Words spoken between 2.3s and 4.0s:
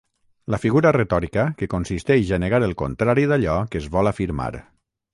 a negar el contrari d'allò que es